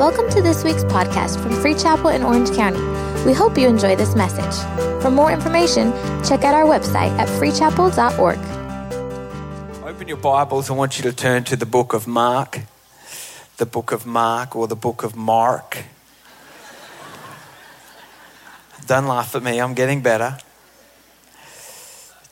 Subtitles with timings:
[0.00, 2.80] Welcome to this week's podcast from Free Chapel in Orange County.
[3.26, 4.56] We hope you enjoy this message.
[5.02, 5.92] For more information,
[6.24, 8.38] check out our website at freechapel.org.
[9.84, 10.70] Open your Bibles.
[10.70, 12.60] I want you to turn to the book of Mark,
[13.58, 15.84] the book of Mark, or the book of Mark.
[18.86, 20.38] Don't laugh at me, I'm getting better.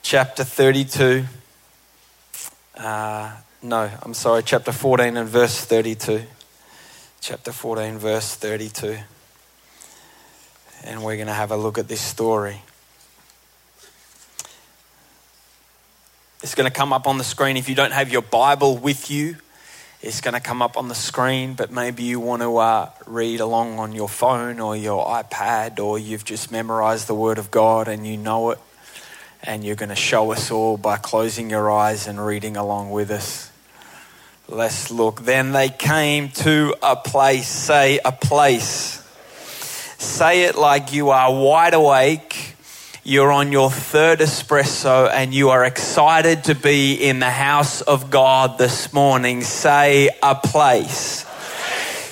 [0.01, 1.25] Chapter 32.
[2.75, 3.31] Uh,
[3.61, 6.23] no, I'm sorry, chapter 14 and verse 32
[7.21, 8.97] chapter 14, verse 32.
[10.83, 12.61] And we're going to have a look at this story.
[16.41, 17.57] It's going to come up on the screen.
[17.57, 19.35] If you don't have your Bible with you,
[20.01, 23.41] it's going to come up on the screen, but maybe you want to uh, read
[23.41, 27.89] along on your phone or your iPad, or you've just memorized the Word of God
[27.89, 28.59] and you know it,
[29.43, 33.11] and you're going to show us all by closing your eyes and reading along with
[33.11, 33.48] us.
[34.51, 35.21] Let's look.
[35.21, 37.47] Then they came to a place.
[37.47, 38.99] Say a place.
[39.99, 42.55] Say it like you are wide awake.
[43.03, 48.09] You're on your third espresso and you are excited to be in the house of
[48.09, 49.43] God this morning.
[49.43, 51.27] Say a place.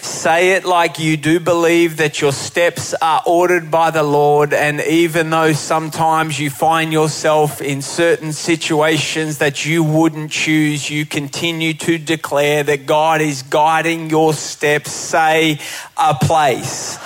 [0.07, 4.53] Say it like you do believe that your steps are ordered by the Lord.
[4.53, 11.05] And even though sometimes you find yourself in certain situations that you wouldn't choose, you
[11.05, 14.91] continue to declare that God is guiding your steps.
[14.91, 15.59] Say
[15.97, 16.97] a place.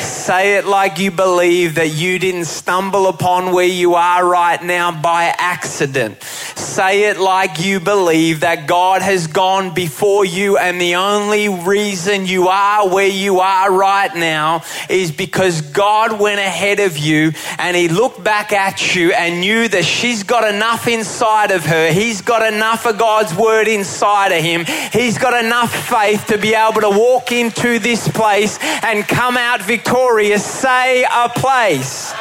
[0.00, 4.90] Say it like you believe that you didn't stumble upon where you are right now
[4.90, 6.22] by accident.
[6.22, 12.26] Say it like you believe that God has gone before you and the only reason
[12.26, 17.76] you are where you are right now is because God went ahead of you and
[17.76, 21.92] He looked back at you and knew that she's got enough inside of her.
[21.92, 24.64] He's got enough of God's word inside of him.
[24.92, 29.60] He's got enough faith to be able to walk into this place and come out
[29.60, 29.89] victorious.
[30.60, 32.14] Say a place.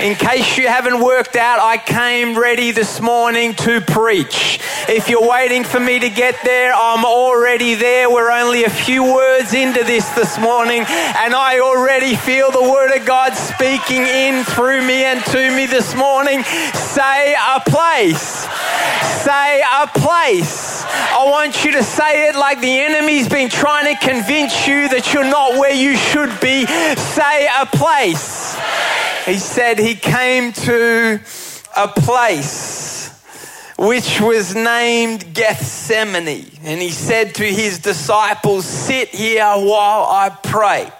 [0.00, 4.58] In case you haven't worked out, I came ready this morning to preach.
[4.88, 8.10] If you're waiting for me to get there, I'm already there.
[8.10, 12.90] We're only a few words into this this morning, and I already feel the Word
[12.96, 16.42] of God speaking in through me and to me this morning.
[16.42, 18.48] Say a place.
[19.22, 20.73] Say a place.
[21.16, 25.12] I want you to say it like the enemy's been trying to convince you that
[25.12, 26.66] you're not where you should be.
[26.66, 28.56] Say a place.
[29.26, 31.20] He said he came to
[31.76, 32.94] a place
[33.76, 36.50] which was named Gethsemane.
[36.62, 40.92] And he said to his disciples, Sit here while I pray.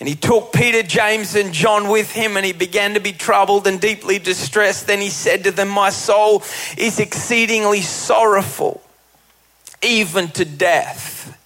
[0.00, 3.66] And he took Peter, James, and John with him, and he began to be troubled
[3.66, 4.86] and deeply distressed.
[4.86, 6.42] Then he said to them, My soul
[6.76, 8.82] is exceedingly sorrowful,
[9.84, 11.38] even to death.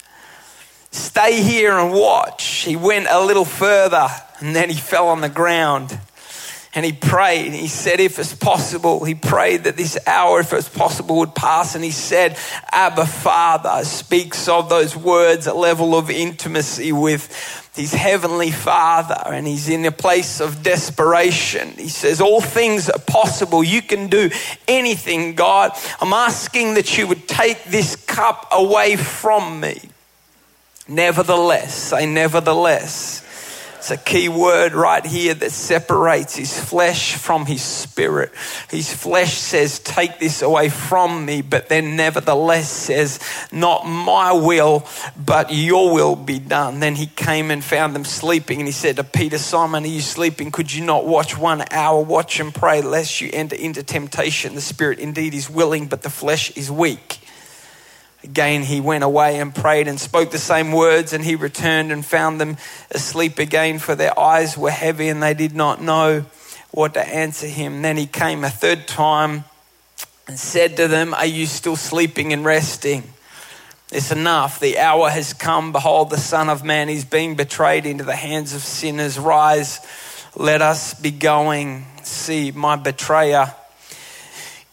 [0.91, 2.65] Stay here and watch.
[2.65, 4.09] He went a little further,
[4.41, 5.99] and then he fell on the ground
[6.75, 7.53] and he prayed.
[7.53, 11.75] He said, if it's possible, he prayed that this hour, if it's possible, would pass.
[11.75, 12.37] And he said,
[12.71, 19.23] Abba Father, speaks of those words, a level of intimacy with his heavenly Father.
[19.27, 21.71] And he's in a place of desperation.
[21.71, 23.65] He says, All things are possible.
[23.65, 24.31] You can do
[24.67, 25.73] anything, God.
[26.01, 29.81] I'm asking that you would take this cup away from me.
[30.87, 33.25] Nevertheless, say, nevertheless
[33.91, 38.31] it's a key word right here that separates his flesh from his spirit.
[38.69, 43.19] His flesh says, Take this away from me, but then nevertheless says,
[43.51, 46.81] Not my will, but your will be done.
[46.81, 50.03] Then he came and found them sleeping, and he said to Peter, Simon, are you
[50.03, 50.51] sleeping?
[50.51, 52.03] Could you not watch one hour?
[52.03, 54.55] Watch and pray, lest you enter into temptation.
[54.55, 57.21] The spirit indeed is willing, but the flesh is weak.
[58.25, 62.05] Again, he went away and prayed and spoke the same words, and he returned and
[62.05, 62.57] found them
[62.91, 66.25] asleep again, for their eyes were heavy and they did not know
[66.73, 67.83] what to answer him.
[67.83, 69.45] Then he came a third time
[70.27, 73.05] and said to them, Are you still sleeping and resting?
[73.91, 74.61] It's enough.
[74.61, 75.73] The hour has come.
[75.73, 79.19] Behold, the Son of Man is being betrayed into the hands of sinners.
[79.19, 79.81] Rise,
[80.37, 81.87] let us be going.
[82.03, 83.55] See, my betrayer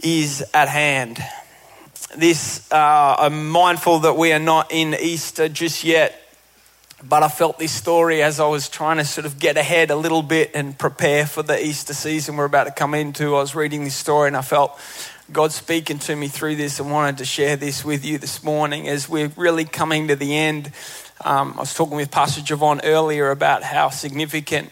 [0.04, 1.24] is at hand
[2.18, 6.22] this, uh, I'm mindful that we are not in Easter just yet,
[7.04, 9.96] but I felt this story as I was trying to sort of get ahead a
[9.96, 13.36] little bit and prepare for the Easter season we're about to come into.
[13.36, 14.80] I was reading this story and I felt
[15.32, 18.88] God speaking to me through this and wanted to share this with you this morning
[18.88, 20.72] as we're really coming to the end.
[21.24, 24.72] Um, I was talking with Pastor Javon earlier about how significant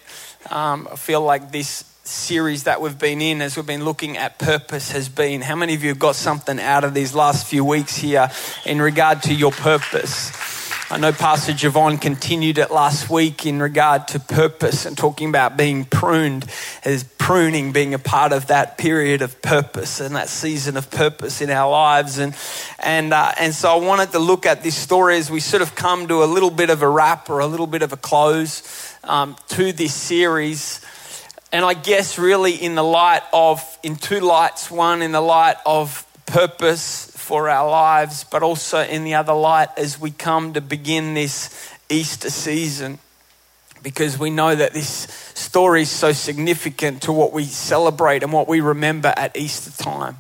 [0.50, 4.38] um, I feel like this series that we've been in as we've been looking at
[4.38, 5.42] purpose has been.
[5.42, 8.30] How many of you have got something out of these last few weeks here
[8.66, 10.32] in regard to your purpose?
[10.92, 15.56] I know Pastor Javon continued it last week in regard to purpose and talking about
[15.56, 16.46] being pruned,
[16.84, 21.42] as pruning being a part of that period of purpose and that season of purpose
[21.42, 22.20] in our lives.
[22.20, 22.36] And,
[22.80, 25.74] and, uh, and so I wanted to look at this story as we sort of
[25.74, 28.94] come to a little bit of a wrap or a little bit of a close
[29.06, 30.86] um, to this series.
[31.54, 35.58] And I guess really in the light of, in two lights, one in the light
[35.68, 40.62] of purpose for our lives, but also in the other light as we come to
[40.62, 42.98] begin this Easter season.
[43.84, 44.88] Because we know that this
[45.36, 50.18] story is so significant to what we celebrate and what we remember at Easter time.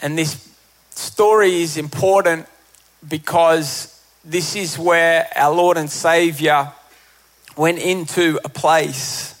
[0.00, 0.48] And this
[0.90, 2.46] story is important
[3.08, 6.70] because this is where our Lord and Savior
[7.56, 9.34] went into a place.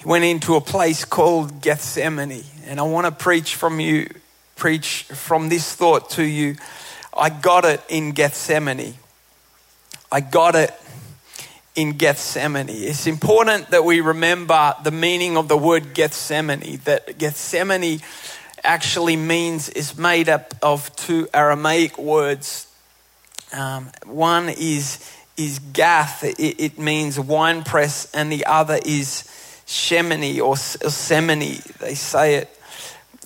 [0.00, 2.42] He went into a place called Gethsemane.
[2.64, 4.08] And I want to preach from you
[4.56, 6.54] preach from this thought to you.
[7.16, 8.94] I got it in Gethsemane.
[10.12, 10.74] I got it
[11.74, 12.68] in Gethsemane.
[12.68, 18.00] It's important that we remember the meaning of the word Gethsemane, that Gethsemane
[18.62, 22.66] actually means is made up of two Aramaic words.
[23.52, 24.98] Um, one is
[25.36, 29.29] is gath, it, it, means wine press, and the other is
[29.70, 32.60] shemini or semini, they say it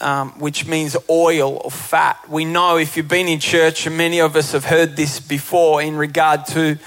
[0.00, 2.29] um, which means oil or fat.
[2.29, 5.82] We know if you've been in church, and many of us have heard this before
[5.82, 6.79] in regard to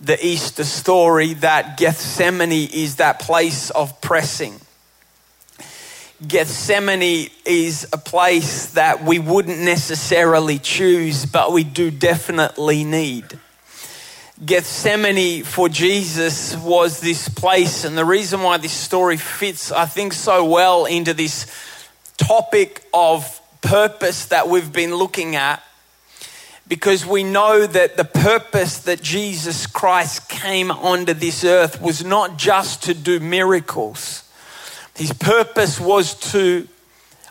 [0.00, 4.60] the Easter story, that Gethsemane is that place of pressing.
[6.26, 13.38] Gethsemane is a place that we wouldn't necessarily choose, but we do definitely need.
[14.44, 20.12] Gethsemane for Jesus was this place, and the reason why this story fits, I think,
[20.12, 21.46] so well into this
[22.16, 25.60] topic of purpose that we've been looking at
[26.68, 32.38] because we know that the purpose that Jesus Christ came onto this earth was not
[32.38, 34.22] just to do miracles.
[34.94, 36.68] His purpose was to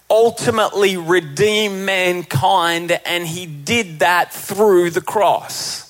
[0.10, 5.87] ultimately redeem mankind, and he did that through the cross.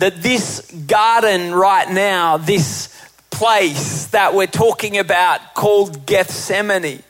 [0.00, 2.88] That this garden right now, this
[3.30, 7.02] place that we're talking about called Gethsemane,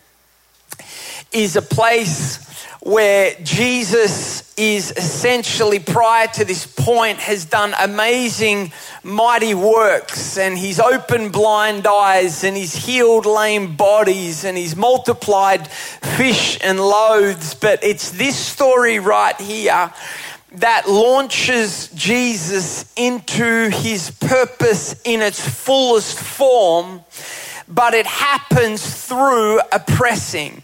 [1.31, 2.45] is a place
[2.81, 8.73] where Jesus is essentially, prior to this point, has done amazing,
[9.05, 15.69] mighty works, and he's opened blind eyes, and he's healed lame bodies, and he's multiplied
[15.69, 17.55] fish and loaves.
[17.55, 19.93] But it's this story right here
[20.53, 27.03] that launches Jesus into his purpose in its fullest form,
[27.69, 30.63] but it happens through a pressing.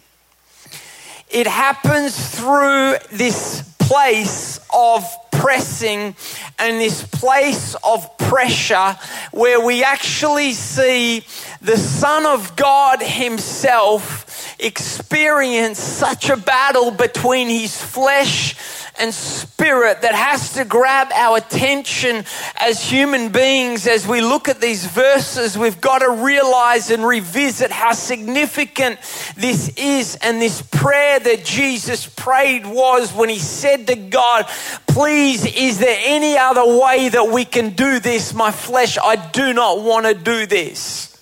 [1.31, 5.05] It happens through this place of
[5.41, 6.15] pressing
[6.59, 8.97] and this place of pressure
[9.33, 11.25] where we actually see
[11.62, 14.25] the Son of God Himself
[14.59, 18.56] experience such a battle between His flesh
[18.99, 22.25] and spirit that has to grab our attention
[22.56, 25.59] as human beings as we look at these verses.
[25.59, 28.99] We've got to realize and revisit how significant
[29.37, 30.17] this is.
[30.23, 34.47] And this prayer that Jesus prayed was when he said to God,
[34.87, 38.34] Please, is there any other way that we can do this?
[38.34, 41.20] My flesh, I do not want to do this.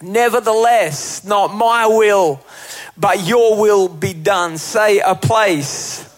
[0.00, 2.40] Nevertheless, not my will,
[2.96, 4.58] but your will be done.
[4.58, 6.08] Say a place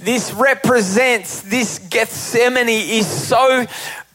[0.00, 3.66] this represents this Gethsemane is so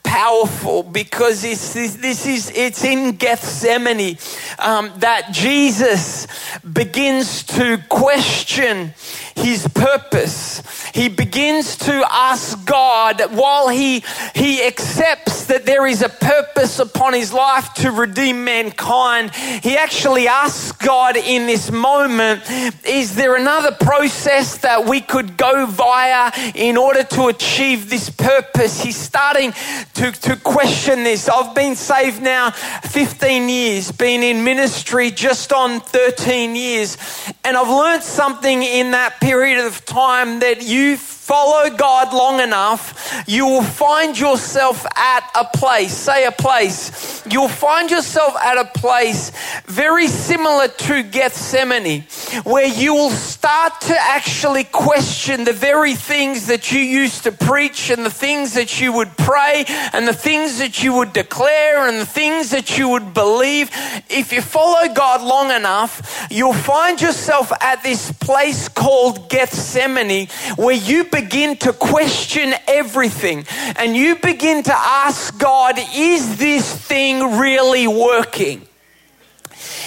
[0.06, 4.16] powerful because it's, this is it's in Gethsemane
[4.58, 6.26] um, that Jesus
[6.60, 8.94] begins to question
[9.34, 10.62] his purpose.
[10.94, 17.12] He begins to ask God while he he accepts that there is a purpose upon
[17.12, 19.34] his life to redeem mankind.
[19.34, 22.42] He actually asks God in this moment,
[22.86, 28.82] is there another process that we could go via in order to achieve this purpose?
[28.82, 29.52] He's starting
[29.96, 31.28] to, to question this.
[31.28, 36.98] I've been saved now 15 years, been in ministry just on 13 years,
[37.44, 43.24] and I've learned something in that period of time that you follow God long enough,
[43.26, 48.78] you will find yourself at a place, say a place, you'll find yourself at a
[48.78, 49.32] place
[49.66, 52.02] very similar to Gethsemane,
[52.44, 57.90] where you will start to actually question the very things that you used to preach
[57.90, 62.00] and the things that you would pray and the things that you would declare and
[62.00, 63.68] the things that you would believe.
[64.08, 70.76] If you follow God long enough, you'll find yourself at this place called Gethsemane where
[70.76, 73.46] you begin to question everything
[73.76, 78.60] and you begin to ask God, is this thing really working?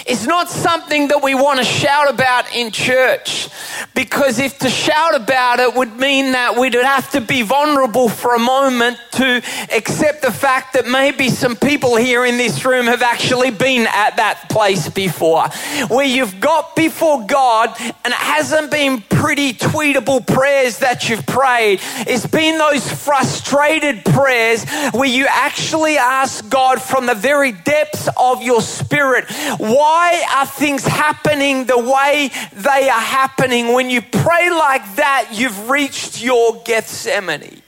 [0.10, 3.48] It's not something that we want to shout about in church
[3.94, 8.34] because if to shout about it would mean that we'd have to be vulnerable for
[8.34, 9.40] a moment to
[9.72, 14.16] accept the fact that maybe some people here in this room have actually been at
[14.18, 15.48] that place before
[15.90, 21.82] where you've got before God and it hasn't been pretty tweetable prayers that you've prayed.
[22.08, 28.42] It's been those frustrated prayers where you actually ask God from the very depths of
[28.42, 29.26] your spirit,
[29.60, 29.99] why
[30.32, 33.74] are things happening the way they are happening?
[33.74, 37.62] When you pray like that, you've reached your Gethsemane.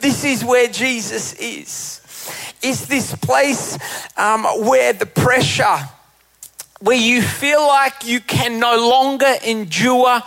[0.00, 2.00] This is where Jesus is.
[2.62, 3.78] Is this place
[4.16, 5.78] um, where the pressure
[6.80, 10.22] where you feel like you can no longer endure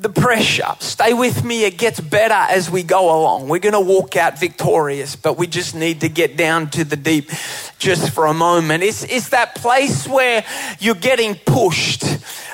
[0.00, 0.74] the pressure.
[0.78, 3.48] Stay with me, it gets better as we go along.
[3.48, 6.96] We're going to walk out victorious, but we just need to get down to the
[6.96, 7.30] deep
[7.78, 8.82] just for a moment.
[8.82, 10.42] It's, it's that place where
[10.78, 12.02] you're getting pushed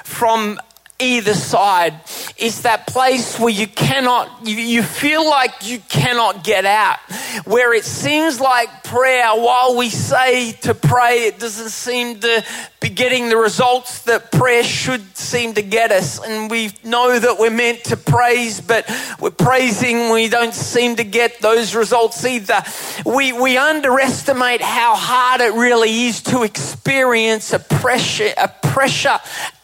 [0.05, 0.59] from
[0.99, 1.95] either side.
[2.37, 6.99] It's that place where you cannot, you, you feel like you cannot get out.
[7.45, 12.45] Where it seems like prayer, while we say to pray, it doesn't seem to
[12.81, 16.19] be getting the results that prayer should seem to get us.
[16.25, 21.05] And we know that we're meant to praise, but we're praising, we don't seem to
[21.05, 22.63] get those results either.
[23.05, 29.19] We, we underestimate how hard it really is to experience a pressure, a pressure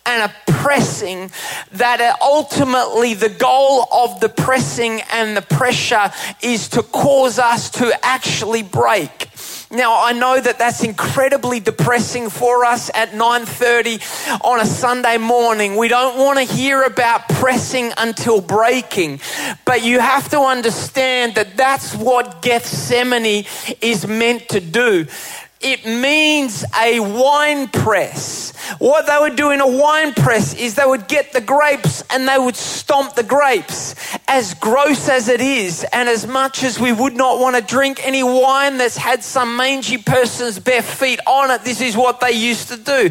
[0.06, 1.30] and a pressing
[1.72, 6.10] that ultimately the goal of the pressing and the pressure
[6.42, 9.28] is to cause us to actually break.
[9.70, 14.00] Now I know that that's incredibly depressing for us at 9:30
[14.42, 15.76] on a Sunday morning.
[15.76, 19.20] We don't want to hear about pressing until breaking.
[19.64, 23.46] But you have to understand that that's what Gethsemane
[23.80, 25.06] is meant to do.
[25.62, 28.52] It means a wine press.
[28.78, 32.26] What they would do in a wine press is they would get the grapes and
[32.28, 33.94] they would stomp the grapes.
[34.34, 38.00] As gross as it is, and as much as we would not want to drink
[38.02, 42.32] any wine that's had some mangy person's bare feet on it, this is what they
[42.32, 43.10] used to do.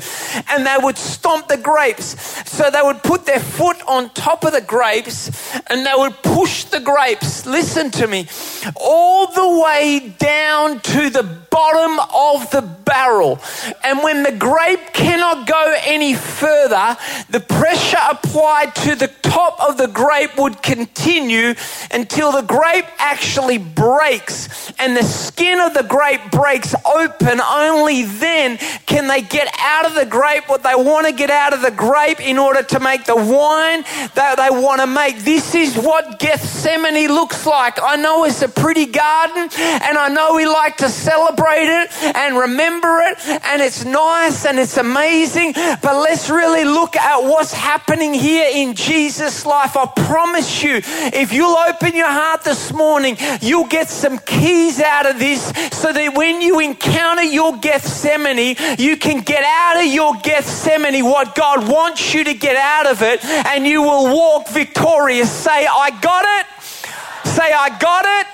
[0.50, 2.18] And they would stomp the grapes.
[2.50, 5.30] So they would put their foot on top of the grapes
[5.68, 8.28] and they would push the grapes, listen to me,
[8.75, 13.40] all the way down to the bottom of the barrel.
[13.84, 16.98] And when the grape cannot go any further,
[17.30, 23.58] the pressure applied to the top of the grape would continue until the grape actually
[23.58, 27.41] breaks and the skin of the grape breaks open.
[27.41, 31.53] Only then can they get out of the grape what they want to get out
[31.53, 33.84] of the grape in order to make the wine
[34.15, 35.20] that they want to make.
[35.20, 37.77] This is what Gethsemane looks like.
[37.82, 42.38] I know it's a pretty garden and I know we like to celebrate it and
[42.38, 48.13] remember it and it's nice and it's amazing, but let's really look at what's happening
[48.13, 49.75] here in Jesus' life.
[49.75, 50.82] I promise you,
[51.13, 55.91] if you'll open your heart this morning, you'll get some keys out of this so
[55.91, 61.67] that when you encounter your Gethsemane, you can get out of your Gethsemane what God
[61.67, 65.31] wants you to get out of it and you will walk victorious.
[65.31, 67.27] Say, I got it.
[67.29, 68.27] Say, I got it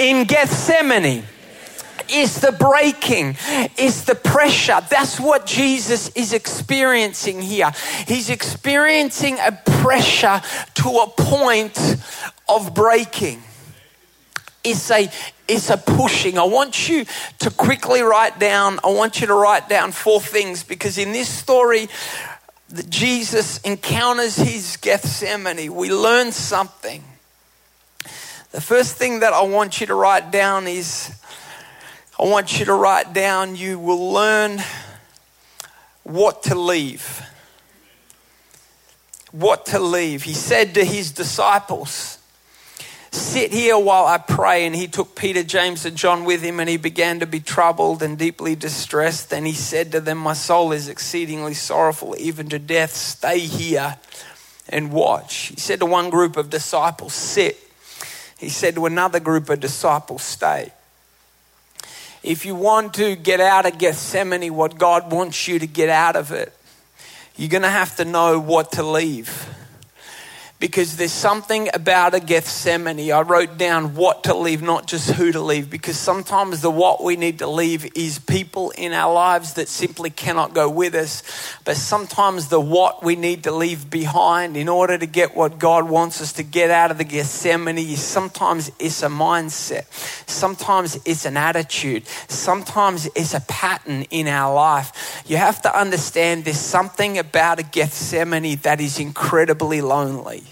[0.00, 1.24] in Gethsemane.
[2.10, 3.36] It's the breaking,
[3.76, 4.80] it's the pressure.
[4.88, 7.70] That's what Jesus is experiencing here.
[8.06, 10.40] He's experiencing a pressure
[10.74, 11.78] to a point
[12.48, 13.42] of breaking.
[14.62, 15.10] It's a
[15.48, 16.38] it's a pushing.
[16.38, 17.04] I want you
[17.40, 21.28] to quickly write down, I want you to write down four things because in this
[21.28, 21.88] story
[22.88, 27.02] Jesus encounters his Gethsemane, we learn something.
[28.52, 31.12] The first thing that I want you to write down is
[32.20, 34.62] I want you to write down you will learn
[36.02, 37.22] what to leave.
[39.32, 40.24] What to leave.
[40.24, 42.18] He said to his disciples,
[43.10, 44.66] Sit here while I pray.
[44.66, 48.02] And he took Peter, James, and John with him, and he began to be troubled
[48.02, 49.32] and deeply distressed.
[49.32, 52.94] And he said to them, My soul is exceedingly sorrowful, even to death.
[52.94, 53.96] Stay here
[54.68, 55.46] and watch.
[55.46, 57.58] He said to one group of disciples, Sit.
[58.36, 60.72] He said to another group of disciples, Stay.
[62.22, 66.16] If you want to get out of Gethsemane, what God wants you to get out
[66.16, 66.52] of it,
[67.36, 69.49] you're going to have to know what to leave
[70.60, 73.10] because there's something about a Gethsemane.
[73.10, 77.02] I wrote down what to leave, not just who to leave, because sometimes the what
[77.02, 81.22] we need to leave is people in our lives that simply cannot go with us.
[81.64, 85.88] But sometimes the what we need to leave behind in order to get what God
[85.88, 89.86] wants us to get out of the Gethsemane is sometimes it's a mindset,
[90.28, 95.24] sometimes it's an attitude, sometimes it's a pattern in our life.
[95.26, 100.49] You have to understand there's something about a Gethsemane that is incredibly lonely.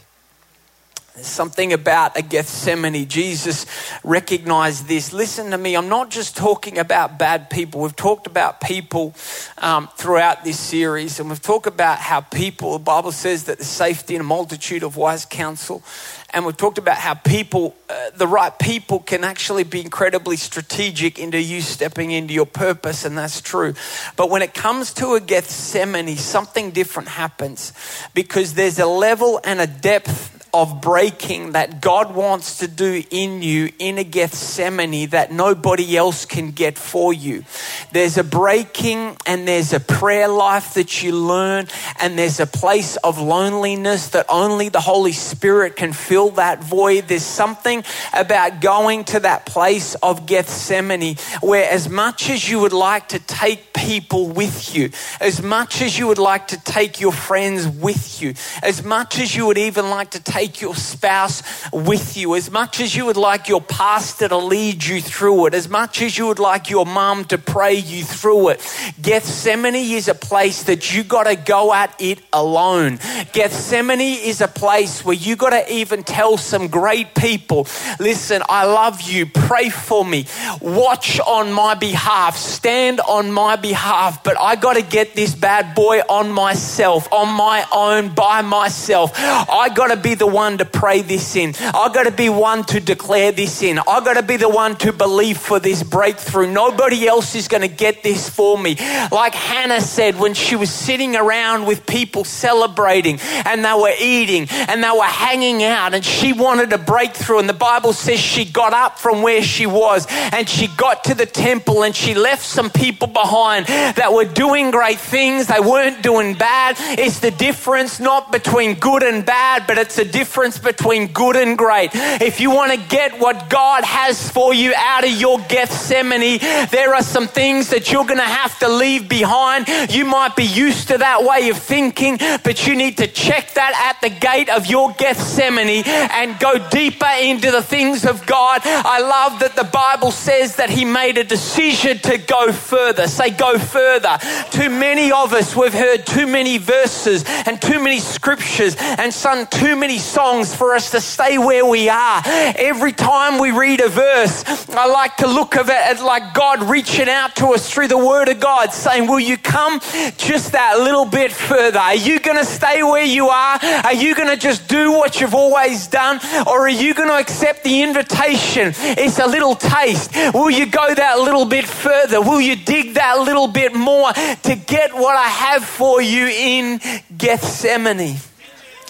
[1.23, 3.09] Something about a Gethsemane.
[3.09, 3.67] Jesus
[4.05, 5.13] recognized this.
[5.13, 7.81] Listen to me, I'm not just talking about bad people.
[7.81, 9.15] We've talked about people
[9.59, 13.65] um, throughout this series, and we've talked about how people, the Bible says that the
[13.65, 15.83] safety in a multitude of wise counsel.
[16.31, 21.19] And we've talked about how people, uh, the right people, can actually be incredibly strategic
[21.19, 23.75] into you stepping into your purpose, and that's true.
[24.17, 27.73] But when it comes to a Gethsemane, something different happens
[28.15, 33.43] because there's a level and a depth of breaking that God wants to do in
[33.43, 37.45] you in a Gethsemane that nobody else can get for you.
[37.93, 41.69] There's a breaking and there's a prayer life that you learn,
[42.01, 47.09] and there's a place of loneliness that only the Holy Spirit can fill that void.
[47.09, 52.73] There's something about going to that place of Gethsemane where, as much as you would
[52.73, 57.13] like to take people with you, as much as you would like to take your
[57.13, 61.43] friends with you, as much as you would even like to take your spouse
[61.73, 65.55] with you, as much as you would like your pastor to lead you through it,
[65.55, 68.61] as much as you would like your mom to pray you through it.
[69.01, 72.99] Gethsemane is a place that you got to go at it alone.
[73.33, 77.69] Gethsemane is a place where you got to even tell some great people,
[78.01, 80.27] listen, I love you, pray for me,
[80.61, 85.75] watch on my behalf, stand on my behalf, but I got to get this bad
[85.75, 89.13] boy on myself, on my own, by myself.
[89.17, 91.55] I got to be the one to pray this in.
[91.59, 93.79] I got to be one to declare this in.
[93.79, 96.51] I got to be the one to believe for this breakthrough.
[96.51, 98.77] Nobody else is going to get this for me.
[99.11, 104.47] Like Hannah said when she was sitting around with people celebrating and they were eating
[104.51, 107.39] and they were hanging out and she wanted a breakthrough.
[107.39, 111.15] And the Bible says she got up from where she was and she got to
[111.15, 115.47] the temple and she left some people behind that were doing great things.
[115.47, 116.77] They weren't doing bad.
[116.99, 121.57] It's the difference not between good and bad, but it's a difference between good and
[121.57, 121.91] great.
[121.95, 126.39] If you want to get what God has for you out of your Gethsemane,
[126.71, 129.69] there are some things that you're going to have to leave behind.
[129.91, 133.93] You might be used to that way of thinking, but you need to check that
[133.93, 138.61] at the gate of your Gethsemane and go deeper into the things of God.
[138.65, 143.07] I love that the Bible says that He made a decision to go further.
[143.07, 144.19] Say, go further.
[144.51, 149.47] Too many of us, we've heard too many verses and too many scriptures and sung
[149.47, 152.23] too many songs for us to stay where we are.
[152.27, 157.09] Every time we read a verse, I like to look at it like God reaching
[157.09, 159.81] out to us through the Word of God, saying, Will you come
[160.17, 161.79] just that little bit further?
[161.79, 163.59] Are you going to stay where you are?
[163.85, 166.21] Are you going to just do what you've always done?
[166.47, 168.73] Or are you going to accept the invitation?
[168.77, 170.11] It's a little taste.
[170.35, 172.21] Will you go that little bit further?
[172.21, 176.81] Will you dig that little bit more to get what I have for you in
[177.17, 178.17] Gethsemane?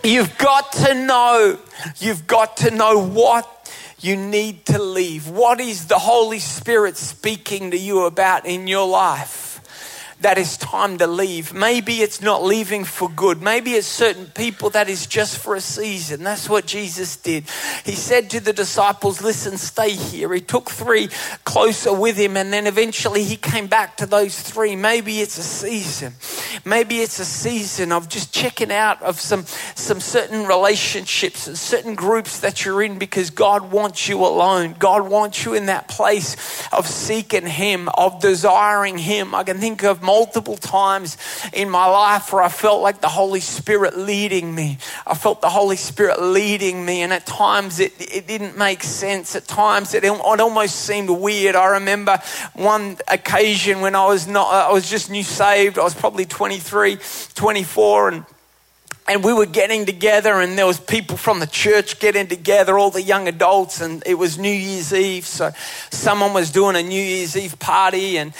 [0.02, 1.58] You've got to know,
[1.98, 3.46] you've got to know what
[4.00, 5.28] you need to leave.
[5.28, 9.47] What is the Holy Spirit speaking to you about in your life?
[10.20, 11.54] That is time to leave.
[11.54, 13.40] Maybe it's not leaving for good.
[13.40, 16.24] Maybe it's certain people that is just for a season.
[16.24, 17.44] That's what Jesus did.
[17.84, 20.34] He said to the disciples, Listen, stay here.
[20.34, 21.08] He took three
[21.44, 24.74] closer with him, and then eventually he came back to those three.
[24.74, 26.14] Maybe it's a season.
[26.64, 29.44] Maybe it's a season of just checking out of some,
[29.76, 34.74] some certain relationships and certain groups that you're in because God wants you alone.
[34.78, 36.34] God wants you in that place
[36.72, 39.32] of seeking Him, of desiring Him.
[39.32, 41.18] I can think of multiple times
[41.52, 44.78] in my life where I felt like the Holy Spirit leading me.
[45.06, 49.36] I felt the Holy Spirit leading me, and at times it, it didn't make sense.
[49.36, 51.56] At times it, it almost seemed weird.
[51.56, 52.18] I remember
[52.54, 55.78] one occasion when I was not, I was just new saved.
[55.78, 56.96] I was probably 23,
[57.34, 58.24] 24, and
[59.10, 62.90] and we were getting together and there was people from the church getting together all
[62.90, 65.50] the young adults and it was new year's eve so
[65.90, 68.34] someone was doing a new year's eve party and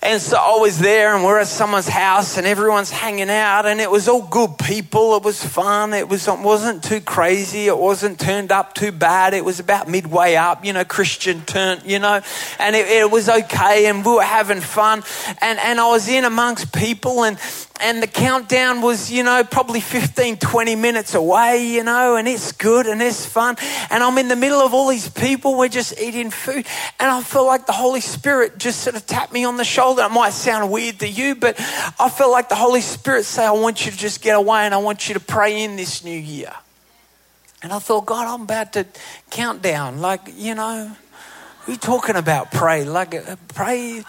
[0.00, 3.80] And so I was there, and we're at someone's house, and everyone's hanging out, and
[3.80, 5.16] it was all good people.
[5.16, 5.92] It was fun.
[5.92, 7.66] It was it wasn't too crazy.
[7.66, 9.34] It wasn't turned up too bad.
[9.34, 12.20] It was about midway up, you know, Christian turn, you know,
[12.60, 15.02] and it, it was okay, and we were having fun.
[15.40, 17.36] And and I was in amongst people, and
[17.80, 22.52] and the countdown was, you know, probably 15, 20 minutes away, you know, and it's
[22.52, 23.56] good and it's fun.
[23.90, 26.66] And I'm in the middle of all these people, we're just eating food.
[26.98, 30.02] And I feel like the Holy Spirit just sort of tapped me on the shoulder.
[30.02, 31.58] It might sound weird to you, but
[31.98, 34.74] I feel like the Holy Spirit say, I want you to just get away and
[34.74, 36.52] I want you to pray in this new year.
[37.62, 38.86] And I thought, God, I'm about to
[39.30, 40.00] count down.
[40.00, 40.92] Like, you know,
[41.66, 42.84] we talking about pray.
[42.84, 44.04] Like, uh, pray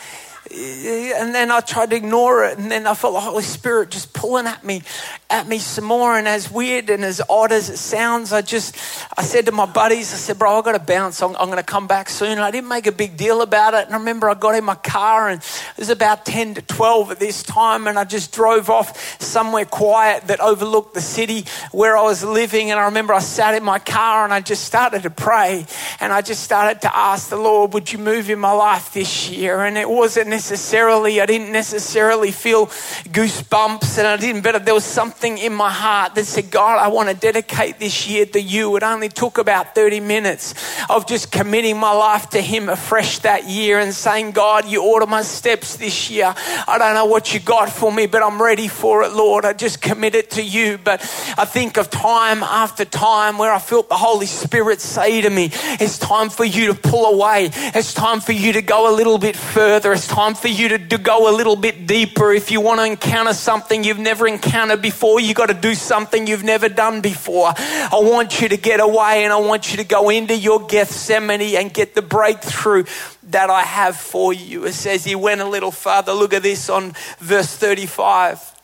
[0.51, 4.13] and then I tried to ignore it, and then I felt the Holy Spirit just
[4.13, 4.81] pulling at me,
[5.29, 6.17] at me some more.
[6.17, 8.75] And as weird and as odd as it sounds, I just,
[9.17, 11.21] I said to my buddies, I said, "Bro, I got to bounce.
[11.21, 13.73] I'm, I'm going to come back soon." And I didn't make a big deal about
[13.75, 13.85] it.
[13.85, 17.11] And I remember I got in my car, and it was about ten to twelve
[17.11, 21.95] at this time, and I just drove off somewhere quiet that overlooked the city where
[21.95, 22.71] I was living.
[22.71, 25.67] And I remember I sat in my car, and I just started to pray,
[25.99, 29.29] and I just started to ask the Lord, "Would you move in my life this
[29.29, 32.67] year?" And it wasn't necessarily, I didn't necessarily feel
[33.11, 36.87] goosebumps and I didn't, but there was something in my heart that said, God, I
[36.87, 38.73] want to dedicate this year to you.
[38.77, 40.55] It only took about 30 minutes
[40.89, 45.05] of just committing my life to Him afresh that year and saying, God, you order
[45.05, 46.33] my steps this year.
[46.65, 49.43] I don't know what you got for me, but I'm ready for it, Lord.
[49.43, 50.77] I just commit it to you.
[50.77, 51.01] But
[51.37, 55.49] I think of time after time where I felt the Holy Spirit say to me,
[55.51, 57.49] it's time for you to pull away.
[57.53, 59.91] It's time for you to go a little bit further.
[59.91, 62.31] It's time time for you to, to go a little bit deeper.
[62.31, 66.27] If you want to encounter something you've never encountered before, you've got to do something
[66.27, 67.51] you've never done before.
[67.57, 71.55] I want you to get away and I want you to go into your Gethsemane
[71.55, 72.83] and get the breakthrough
[73.23, 74.65] that I have for you.
[74.65, 76.13] It says he went a little further.
[76.13, 78.55] Look at this on verse 35.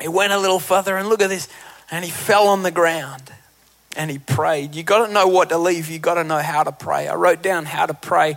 [0.00, 1.48] He went a little further and look at this.
[1.90, 3.32] And he fell on the ground
[3.96, 4.74] and he prayed.
[4.74, 5.90] You got to know what to leave.
[5.90, 7.08] You got to know how to pray.
[7.08, 8.36] I wrote down how to pray,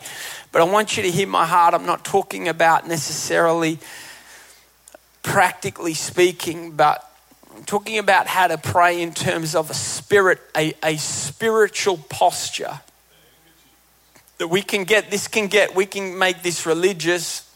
[0.51, 1.73] but I want you to hear my heart.
[1.73, 3.79] I'm not talking about necessarily
[5.23, 7.09] practically speaking, but
[7.55, 12.81] I'm talking about how to pray in terms of a spirit, a, a spiritual posture.
[14.37, 17.49] That we can get, this can get, we can make this religious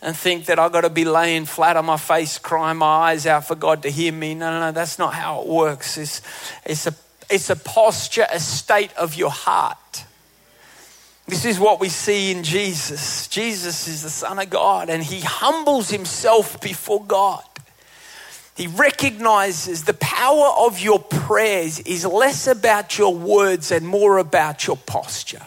[0.00, 3.26] and think that I've got to be laying flat on my face, crying my eyes
[3.26, 4.34] out for God to hear me.
[4.34, 5.96] No, no, no, that's not how it works.
[5.96, 6.20] It's,
[6.64, 6.94] it's a
[7.30, 10.04] it's a posture, a state of your heart.
[11.26, 13.28] This is what we see in Jesus.
[13.28, 17.44] Jesus is the Son of God and he humbles himself before God.
[18.56, 24.66] He recognizes the power of your prayers is less about your words and more about
[24.66, 25.42] your posture.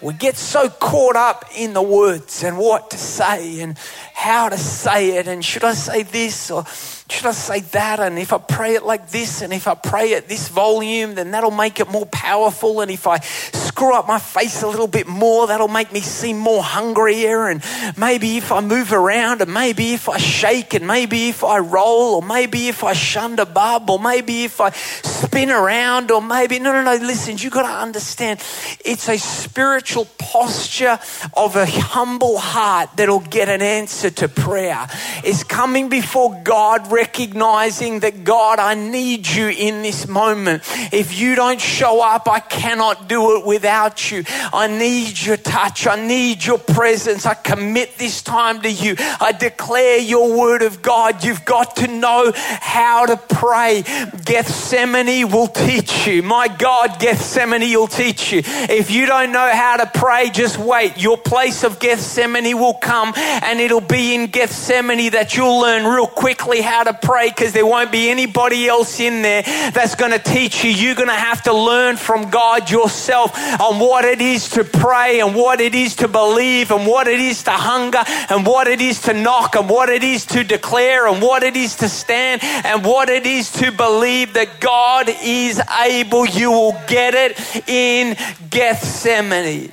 [0.00, 3.76] We get so caught up in the words and what to say and
[4.14, 6.64] how to say it and should I say this or
[7.08, 8.00] should I say that?
[8.00, 11.30] And if I pray it like this, and if I pray at this volume, then
[11.30, 12.80] that'll make it more powerful.
[12.80, 16.38] And if I screw up my face a little bit more, that'll make me seem
[16.38, 17.46] more hungrier.
[17.46, 17.62] And
[17.96, 22.16] maybe if I move around, and maybe if I shake, and maybe if I roll,
[22.16, 26.58] or maybe if I shunned a bub, or maybe if I spin around, or maybe,
[26.58, 28.42] no, no, no, listen, you've got to understand
[28.84, 30.98] it's a spiritual posture
[31.34, 34.88] of a humble heart that'll get an answer to prayer.
[35.22, 40.62] It's coming before God recognizing that God, I need you in this moment.
[40.92, 44.24] If you don't show up, I cannot do it without you.
[44.52, 45.86] I need your touch.
[45.86, 47.26] I need your presence.
[47.26, 48.94] I commit this time to you.
[48.98, 51.22] I declare your word of God.
[51.22, 53.82] You've got to know how to pray.
[54.24, 56.22] Gethsemane will teach you.
[56.22, 58.40] My God, Gethsemane will teach you.
[58.80, 60.96] If you don't know how to pray, just wait.
[60.96, 66.06] Your place of Gethsemane will come and it'll be in Gethsemane that you'll learn real
[66.06, 70.18] quickly how to pray because there won't be anybody else in there that's going to
[70.18, 70.70] teach you.
[70.70, 75.20] You're going to have to learn from God yourself on what it is to pray
[75.20, 78.80] and what it is to believe and what it is to hunger and what it
[78.80, 82.42] is to knock and what it is to declare and what it is to stand
[82.42, 86.26] and what it is to believe that God is able.
[86.26, 88.16] You will get it in
[88.50, 89.72] Gethsemane.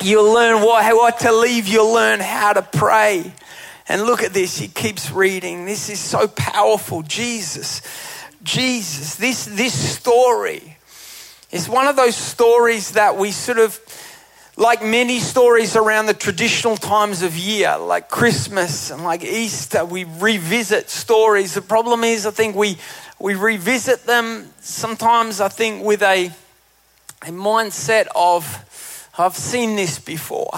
[0.00, 3.32] You'll learn what, what to leave, you'll learn how to pray.
[3.88, 5.66] And look at this, he keeps reading.
[5.66, 7.02] This is so powerful.
[7.02, 7.82] Jesus,
[8.42, 10.76] Jesus, this, this story
[11.50, 13.78] is one of those stories that we sort of,
[14.56, 20.04] like many stories around the traditional times of year, like Christmas and like Easter, we
[20.04, 21.54] revisit stories.
[21.54, 22.76] The problem is, I think we,
[23.18, 26.26] we revisit them sometimes, I think, with a,
[27.22, 30.52] a mindset of, I've seen this before.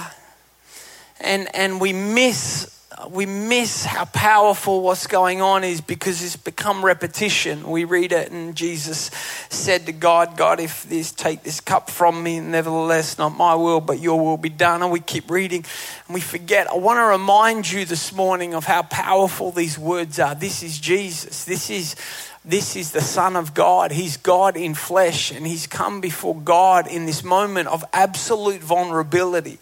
[1.21, 2.74] and, and we miss
[3.11, 7.69] we miss how powerful what's going on is because it's become repetition.
[7.69, 9.11] We read it, and Jesus
[9.49, 13.81] said to God, God, if this take this cup from me, nevertheless, not my will,
[13.81, 14.83] but your will be done.
[14.83, 15.65] And we keep reading
[16.07, 16.69] and we forget.
[16.69, 20.35] I want to remind you this morning of how powerful these words are.
[20.35, 21.45] This is Jesus.
[21.45, 21.97] This is
[22.45, 23.91] this is the Son of God.
[23.91, 29.59] He's God in flesh, and He's come before God in this moment of absolute vulnerability.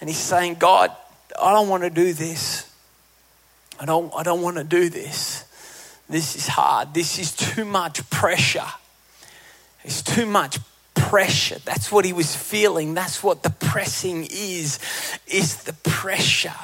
[0.00, 0.90] And He's saying, God,
[1.40, 2.70] I don't want to do this.
[3.80, 5.44] I don't, I don't want to do this.
[6.08, 6.94] This is hard.
[6.94, 8.66] This is too much pressure.
[9.84, 10.58] It's too much
[10.94, 11.58] pressure.
[11.64, 12.94] That's what he was feeling.
[12.94, 14.78] That's what the pressing is.
[15.26, 16.54] Is the pressure.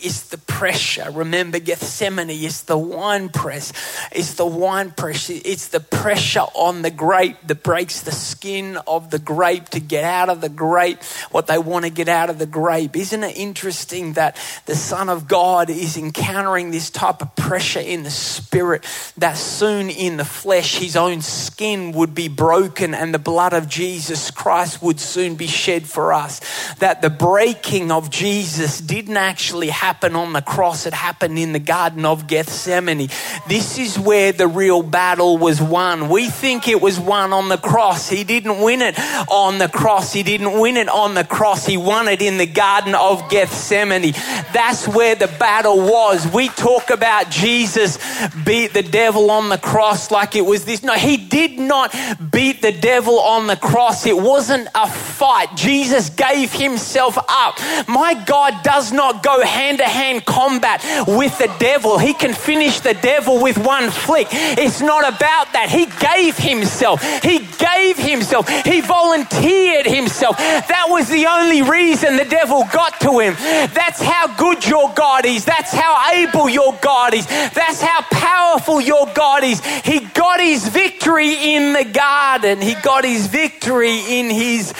[0.00, 1.10] It's the pressure.
[1.10, 3.72] Remember Gethsemane, it's the wine press.
[4.12, 5.30] It's the wine press.
[5.30, 10.04] It's the pressure on the grape that breaks the skin of the grape to get
[10.04, 12.94] out of the grape what they want to get out of the grape.
[12.94, 18.02] Isn't it interesting that the Son of God is encountering this type of pressure in
[18.02, 18.84] the spirit
[19.16, 23.68] that soon in the flesh his own skin would be broken and the blood of
[23.68, 26.40] Jesus Christ would soon be shed for us?
[26.76, 31.52] That the breaking of Jesus didn't actually happen happen on the cross, it happened in
[31.52, 33.08] the Garden of Gethsemane.
[33.46, 36.08] This is where the real battle was won.
[36.08, 38.08] We think it was won on the cross.
[38.08, 38.98] He didn't win it
[39.30, 40.12] on the cross.
[40.12, 41.66] He didn't win it on the cross.
[41.66, 44.12] He won it in the Garden of Gethsemane.
[44.52, 46.26] That's where the battle was.
[46.34, 47.98] We talk about Jesus
[48.44, 50.82] beat the devil on the cross like it was this.
[50.82, 51.94] No, he did not
[52.32, 54.04] beat the devil on the cross.
[54.04, 55.54] It wasn't a fight.
[55.54, 57.60] Jesus gave himself up.
[57.86, 61.98] My God does not go hand hand to hand combat with the devil.
[61.98, 64.28] He can finish the devil with one flick.
[64.30, 65.68] It's not about that.
[65.68, 67.02] He gave himself.
[67.22, 68.48] He gave himself.
[68.64, 70.36] He volunteered himself.
[70.38, 73.34] That was the only reason the devil got to him.
[73.74, 75.44] That's how good your God is.
[75.44, 77.26] That's how able your God is.
[77.26, 79.64] That's how powerful your God is.
[79.84, 82.60] He got his victory in the garden.
[82.60, 84.72] He got his victory in his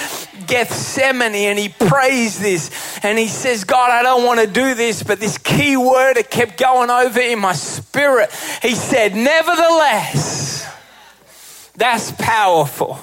[0.46, 5.02] Gethsemane and he prays this and he says, God, I don't want to do this,
[5.02, 8.30] but this key word, it kept going over in my spirit.
[8.62, 10.66] He said, Nevertheless,
[11.76, 12.98] that's powerful.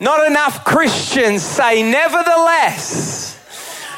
[0.00, 3.28] Not enough Christians say, Nevertheless.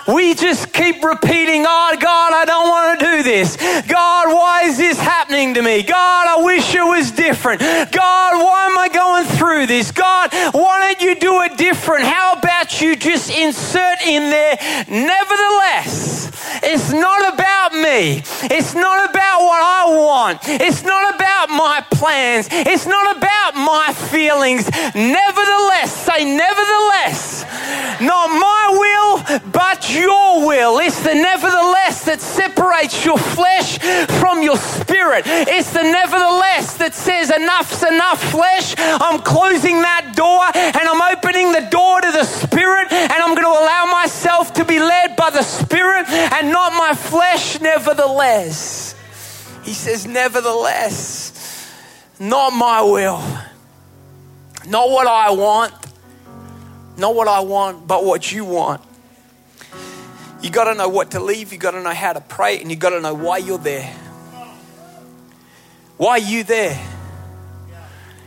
[0.09, 3.57] We just keep repeating, Oh, God, I don't want to do this.
[3.87, 5.83] God, why is this happening to me?
[5.83, 7.61] God, I wish it was different.
[7.61, 8.89] God, why am I
[9.41, 9.91] through this?
[9.91, 12.05] God, why don't you do it different?
[12.05, 16.31] How about you just insert in there, nevertheless,
[16.63, 18.23] it's not about me.
[18.51, 20.41] It's not about what I want.
[20.45, 22.49] It's not about my plans.
[22.51, 24.69] It's not about my feelings.
[24.95, 27.45] Nevertheless, say, nevertheless,
[28.01, 30.79] not my will, but your will.
[30.79, 33.79] It's the nevertheless that separates your flesh
[34.21, 35.25] from your spirit.
[35.27, 38.75] It's the nevertheless that says, enough's enough flesh.
[38.79, 43.49] I'm closing that door and I'm opening the door to the spirit and I'm going
[43.49, 48.95] to allow myself to be led by the spirit and not my flesh, nevertheless.
[49.63, 51.69] He says, nevertheless,
[52.19, 53.23] not my will,
[54.67, 55.75] not what I want,
[56.97, 58.83] not what I want, but what you want.
[60.43, 62.71] You got to know what to leave, you got to know how to pray, and
[62.71, 63.95] you got to know why you're there.
[65.97, 66.81] Why are you there?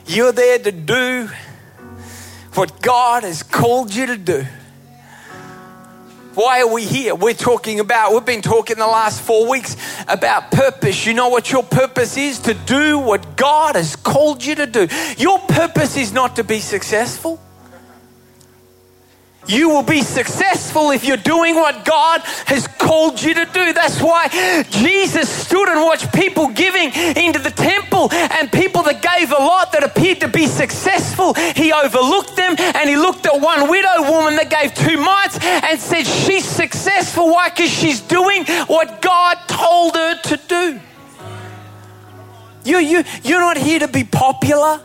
[0.06, 1.30] You're there to do
[2.54, 4.46] what God has called you to do.
[6.36, 7.14] Why are we here?
[7.14, 11.06] We're talking about, we've been talking the last four weeks about purpose.
[11.06, 12.40] You know what your purpose is?
[12.40, 14.88] To do what God has called you to do.
[15.18, 17.40] Your purpose is not to be successful.
[19.46, 23.74] You will be successful if you're doing what God has called you to do.
[23.74, 24.30] That's why
[24.70, 29.74] Jesus stood and watched people giving into the temple and people that gave a lot
[29.74, 31.34] that appeared to be successful.
[31.34, 35.80] He overlooked them and he looked at one widow woman that gave two mites and
[35.80, 37.30] said, She's successful.
[37.30, 37.50] Why?
[37.50, 40.80] Because she's doing what God told her to do.
[42.64, 44.80] You, you, you're not here to be popular.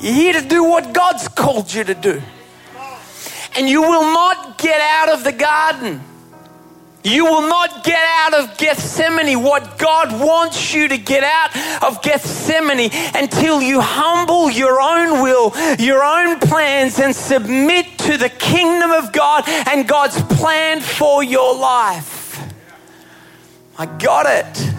[0.00, 2.22] You're here to do what God's called you to do
[3.56, 6.00] and you will not get out of the garden.
[7.04, 12.00] You will not get out of Gethsemane what God wants you to get out of
[12.00, 18.92] Gethsemane until you humble your own will, your own plans, and submit to the kingdom
[18.92, 22.40] of God and God's plan for your life.
[23.76, 24.72] I got it,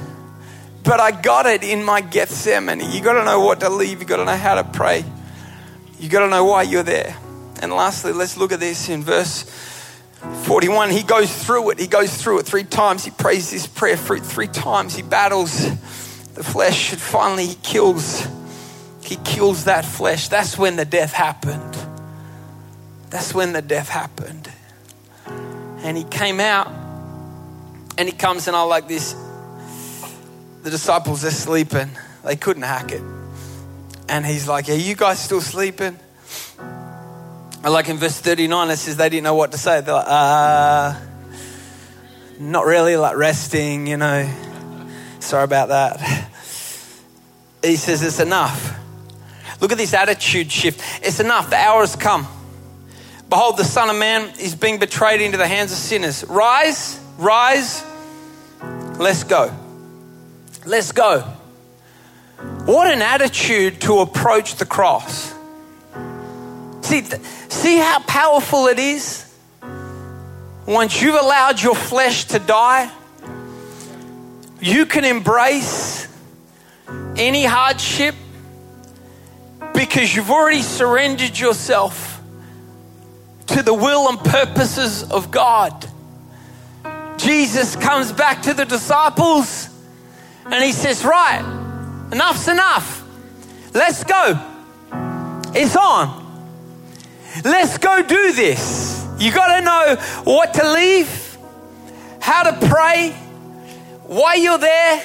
[0.85, 2.89] but I got it in my Gethsemane.
[2.89, 5.03] You got to know what to leave, you got to know how to pray,
[5.99, 7.17] you got to know why you're there.
[7.63, 9.43] And lastly, let's look at this in verse
[10.43, 11.79] 41, he goes through it.
[11.79, 13.05] He goes through it three times.
[13.05, 14.97] He prays this prayer fruit three times.
[14.97, 15.69] He battles
[16.33, 18.27] the flesh and finally he kills
[19.01, 20.27] he kills that flesh.
[20.27, 21.77] That's when the death happened.
[23.09, 24.49] That's when the death happened.
[25.25, 26.67] And he came out
[27.97, 29.15] and he comes and I like this.
[30.63, 31.91] The disciples are sleeping.
[32.25, 33.03] They couldn't hack it.
[34.09, 35.97] And he's like, Are you guys still sleeping?
[37.69, 39.81] Like in verse 39, it says they didn't know what to say.
[39.81, 40.99] They're like, uh,
[42.39, 44.29] not really, like resting, you know.
[45.19, 46.29] Sorry about that.
[47.63, 48.77] He says, It's enough.
[49.61, 50.81] Look at this attitude shift.
[51.01, 51.49] It's enough.
[51.49, 52.27] The hour has come.
[53.29, 56.25] Behold, the Son of Man is being betrayed into the hands of sinners.
[56.27, 57.83] Rise, rise,
[58.99, 59.55] let's go.
[60.65, 61.21] Let's go.
[62.65, 65.33] What an attitude to approach the cross.
[66.83, 67.01] See,
[67.49, 69.25] see how powerful it is?
[70.67, 72.91] Once you've allowed your flesh to die,
[74.61, 76.07] you can embrace
[77.15, 78.15] any hardship
[79.73, 82.21] because you've already surrendered yourself
[83.47, 85.87] to the will and purposes of God.
[87.17, 89.69] Jesus comes back to the disciples
[90.45, 91.43] and he says, Right,
[92.11, 93.07] enough's enough.
[93.73, 94.39] Let's go.
[95.55, 96.22] It's on.
[97.43, 99.07] Let's go do this.
[99.17, 101.37] You got to know what to leave,
[102.19, 103.11] how to pray,
[104.03, 105.03] why you're there,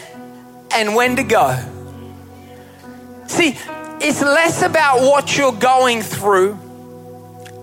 [0.73, 1.57] and when to go.
[3.27, 3.57] See,
[4.01, 6.59] it's less about what you're going through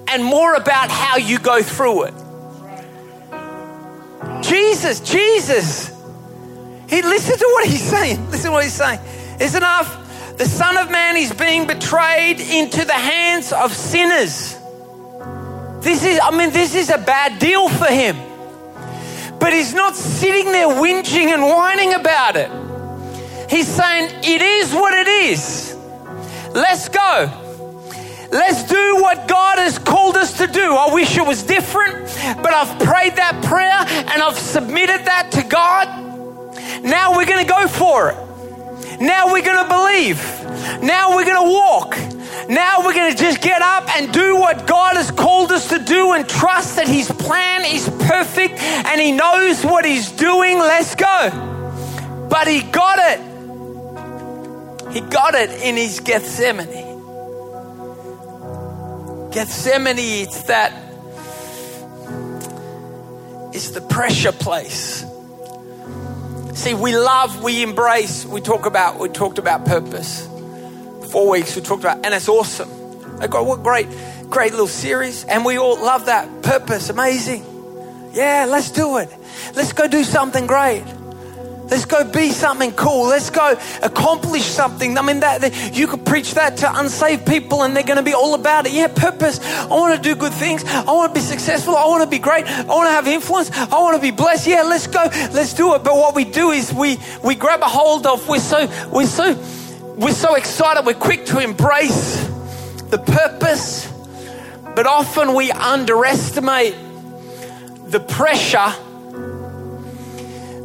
[0.07, 2.13] and more about how you go through it.
[4.41, 5.89] Jesus, Jesus.
[6.89, 8.29] He listen to what he's saying.
[8.29, 8.99] Listen to what he's saying.
[9.39, 10.04] It's enough.
[10.37, 14.57] The Son of Man is being betrayed into the hands of sinners.
[15.79, 18.17] This is, I mean, this is a bad deal for him.
[19.39, 22.51] But he's not sitting there whinging and whining about it.
[23.49, 25.77] He's saying, It is what it is.
[26.53, 27.31] Let's go.
[28.31, 30.75] Let's do what God has called us to do.
[30.75, 32.07] I wish it was different,
[32.43, 36.83] but I've prayed that prayer and I've submitted that to God.
[36.83, 38.24] Now we're going to go for it.
[38.99, 40.19] Now we're going to believe.
[40.81, 41.97] Now we're going to walk.
[42.49, 45.79] Now we're going to just get up and do what God has called us to
[45.79, 50.59] do and trust that His plan is perfect and He knows what He's doing.
[50.59, 52.27] Let's go.
[52.29, 53.19] But He got it.
[54.93, 56.93] He got it in His Gethsemane.
[59.31, 60.71] Gethsemane, it's that,
[63.53, 65.05] it's the pressure place.
[66.55, 70.25] See, we love, we embrace, we talk about, we talked about purpose.
[71.11, 72.69] Four weeks we talked about, and it's awesome.
[73.19, 73.87] Got what great,
[74.29, 76.89] great little series, and we all love that purpose.
[76.89, 77.45] Amazing.
[78.13, 79.09] Yeah, let's do it.
[79.53, 80.83] Let's go do something great.
[81.69, 83.07] Let's go be something cool.
[83.07, 84.97] Let's go accomplish something.
[84.97, 88.03] I mean, that, that you could preach that to unsaved people, and they're going to
[88.03, 88.73] be all about it.
[88.73, 89.39] Yeah, purpose.
[89.43, 90.63] I want to do good things.
[90.63, 91.75] I want to be successful.
[91.75, 92.45] I want to be great.
[92.45, 93.49] I want to have influence.
[93.51, 94.47] I want to be blessed.
[94.47, 95.03] Yeah, let's go.
[95.33, 95.83] Let's do it.
[95.83, 98.27] But what we do is we we grab a hold of.
[98.29, 99.33] We're so we're so
[99.95, 100.85] we're so excited.
[100.85, 102.27] We're quick to embrace
[102.89, 103.91] the purpose,
[104.75, 106.75] but often we underestimate
[107.87, 108.71] the pressure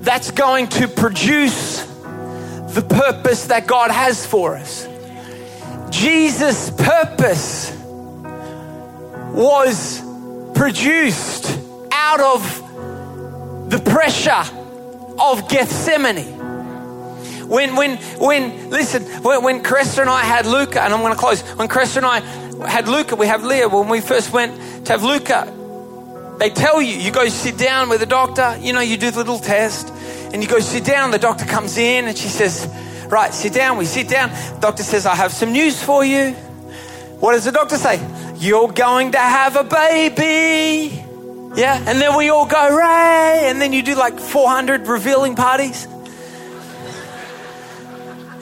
[0.01, 4.89] that's going to produce the purpose that God has for us.
[5.91, 7.71] Jesus' purpose
[9.33, 10.01] was
[10.55, 11.59] produced
[11.93, 14.43] out of the pressure
[15.19, 16.39] of Gethsemane.
[17.49, 21.43] When, when, when, listen, when, when and I had Luca, and I'm going to close,
[21.43, 22.21] when Cresta and I
[22.69, 25.53] had Luca, we have Leah, when we first went to have Luca,
[26.41, 29.19] they tell you, you go sit down with the doctor, you know, you do the
[29.19, 29.91] little test,
[30.33, 31.11] and you go sit down.
[31.11, 32.67] The doctor comes in and she says,
[33.09, 33.77] Right, sit down.
[33.77, 34.31] We sit down.
[34.61, 36.31] doctor says, I have some news for you.
[37.21, 38.01] What does the doctor say?
[38.37, 41.05] You're going to have a baby.
[41.57, 45.87] Yeah, and then we all go, Ray, and then you do like 400 revealing parties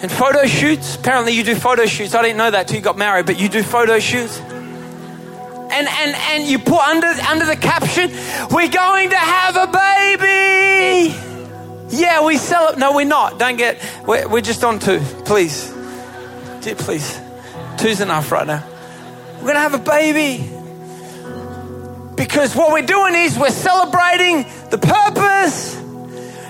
[0.01, 0.95] and photo shoots.
[0.95, 2.15] Apparently, you do photo shoots.
[2.15, 4.41] I didn't know that till you got married, but you do photo shoots
[5.71, 8.11] and, and, and you put under, under the caption,
[8.51, 11.15] We're going to have a baby.
[11.91, 12.79] Yeah, we sell it.
[12.79, 13.39] No, we're not.
[13.39, 15.01] Don't get, we're, we're just on two.
[15.25, 15.73] Please.
[16.61, 17.21] Dear, Please.
[17.79, 18.67] Two's enough right now.
[19.37, 20.51] We're going to have a baby.
[22.17, 25.75] Because what we're doing is we're celebrating the purpose.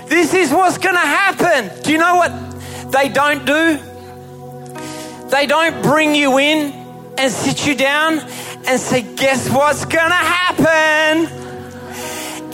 [0.09, 1.83] This is what's going to happen.
[1.83, 3.79] Do you know what they don't do?
[5.29, 6.73] They don't bring you in
[7.19, 8.19] and sit you down
[8.67, 11.27] and say, Guess what's gonna happen?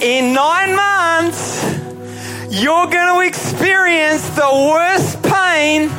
[0.01, 1.63] In nine months,
[2.49, 5.89] you're to experience the worst pain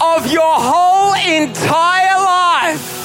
[0.00, 2.97] of your whole entire life.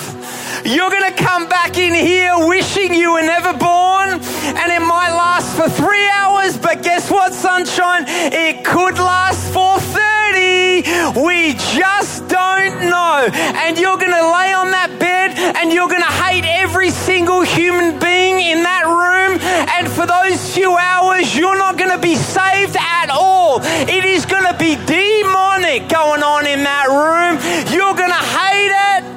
[0.66, 5.12] You're going to come back in here wishing you were never born, and it might
[5.12, 8.06] last for three hours, but guess what, sunshine?
[8.08, 11.20] It could last for 30.
[11.20, 13.30] We just don't know.
[13.34, 17.42] And you're going to lay on that bed and you're going to hate every single
[17.42, 19.40] human being in that room.
[19.78, 23.60] And for those few hours, you're not going to be saved at all.
[23.62, 27.36] It is going to be demonic going on in that room.
[27.74, 29.13] You're going to hate it.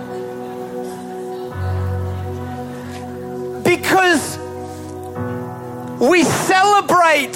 [3.67, 4.39] Because
[5.99, 7.35] we celebrate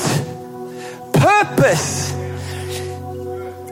[1.12, 2.12] purpose,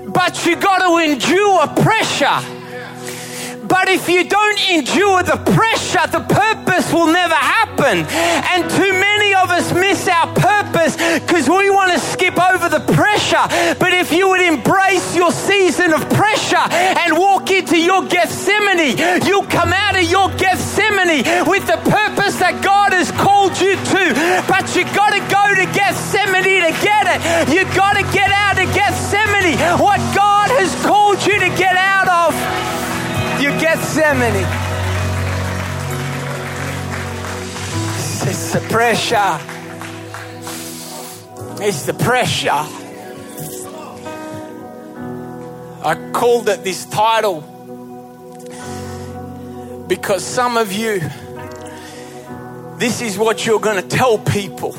[0.09, 2.58] but you got to endure pressure.
[3.69, 8.07] But if you don't endure the pressure, the purpose will never happen.
[8.53, 12.81] And too many of us miss our purpose because we want to skip over the
[12.93, 13.45] pressure.
[13.79, 16.65] But if you would embrace your season of pressure
[17.05, 18.97] and walk into your Gethsemane,
[19.27, 24.03] you'll come out of your Gethsemane with the purpose that God has called you to.
[24.49, 27.21] But you got to go to Gethsemane to get it.
[27.53, 29.59] You got to get out of Gethsemane.
[29.79, 32.58] What God has called you to get out of
[33.41, 34.47] you Gethsemane.
[38.29, 39.39] It's the pressure.
[41.63, 42.51] It's the pressure.
[45.85, 47.43] I called it this title
[49.87, 51.01] because some of you,
[52.79, 54.73] this is what you're going to tell people.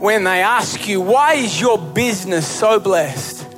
[0.00, 3.49] When they ask you, why is your business so blessed?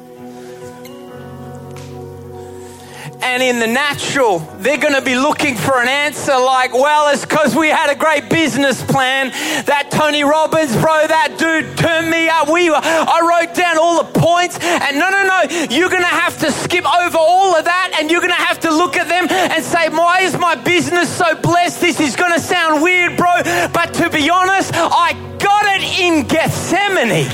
[3.23, 7.25] And in the natural, they're going to be looking for an answer like, well, it's
[7.25, 9.31] because we had a great business plan.
[9.66, 12.51] That Tony Robbins, bro, that dude turned me up.
[12.51, 14.59] We, I wrote down all the points.
[14.61, 18.11] And no, no, no, you're going to have to skip over all of that and
[18.11, 21.35] you're going to have to look at them and say, why is my business so
[21.37, 21.81] blessed?
[21.81, 23.43] This is going to sound weird, bro.
[23.73, 27.31] But to be honest, I got it in Gethsemane.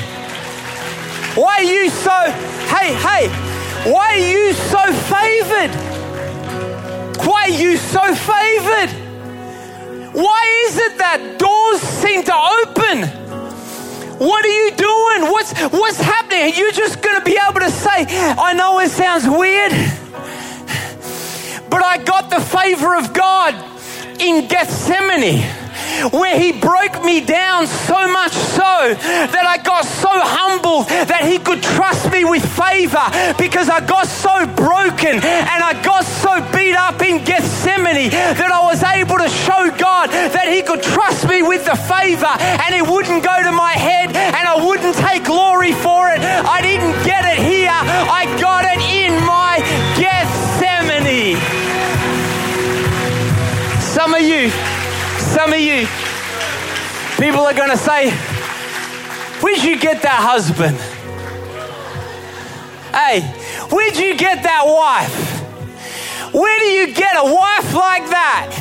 [1.35, 2.11] Why are you so,
[2.69, 3.48] hey, hey,
[3.85, 5.73] why are you so favored?
[7.25, 8.89] Why are you so favored?
[10.13, 13.07] Why is it that doors seem to open?
[14.19, 15.31] What are you doing?
[15.31, 16.41] What's what's happening?
[16.41, 19.71] Are you just going to be able to say, I know it sounds weird,
[21.69, 23.55] but I got the favor of God
[24.19, 25.58] in Gethsemane
[26.11, 31.37] where he broke me down so much so that I got so humbled that he
[31.39, 33.03] could trust me with favor
[33.37, 38.61] because I got so broken and I got so beat up in Gethsemane that I
[38.63, 42.85] was able to show God that he could trust me with the favor and it
[42.85, 46.21] wouldn't go to my head and I wouldn't take glory for it.
[46.21, 49.59] I didn't get it here, I got it in my
[49.99, 51.37] Gethsemane.
[53.81, 54.51] Some of you
[55.39, 55.87] some of you,
[57.15, 58.11] people are going to say,
[59.41, 60.75] Where'd you get that husband?
[62.91, 63.21] Hey,
[63.73, 66.33] where'd you get that wife?
[66.33, 68.51] Where do you get a wife like that?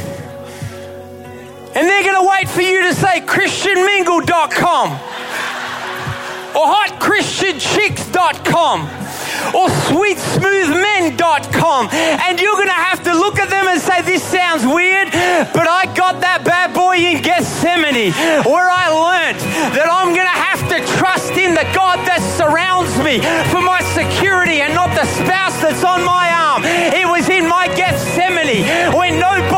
[1.75, 4.93] And they're going to wait for you to say ChristianMingle.com
[6.55, 9.08] or HotChristianChicks.com
[9.55, 11.89] or sweetsmoothmen.com.
[11.93, 15.11] And you're going to have to look at them and say, This sounds weird,
[15.55, 18.13] but I got that bad boy in Gethsemane
[18.45, 19.39] where I learned
[19.75, 23.19] that I'm going to have to trust in the God that surrounds me
[23.51, 26.65] for my security and not the spouse that's on my arm.
[26.65, 28.65] It was in my Gethsemane
[28.95, 29.58] when nobody